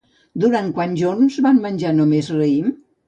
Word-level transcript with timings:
Durant 0.43 0.71
quants 0.79 0.97
jorns 1.01 1.37
van 1.49 1.59
menjar 1.67 1.93
només 1.99 2.31
raïm? 2.39 2.73